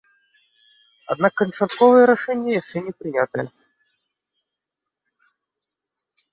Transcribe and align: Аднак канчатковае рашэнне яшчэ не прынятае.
Аднак 1.13 1.33
канчатковае 1.41 2.03
рашэнне 2.11 2.51
яшчэ 2.61 2.77
не 2.87 2.93
прынятае. 3.03 3.45